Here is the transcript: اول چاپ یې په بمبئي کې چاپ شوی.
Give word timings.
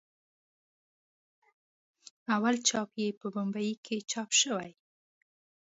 اول 2.35 2.55
چاپ 2.67 2.89
یې 3.01 3.07
په 3.19 3.27
بمبئي 3.33 3.73
کې 3.85 3.97
چاپ 4.11 4.29
شوی. 4.41 4.71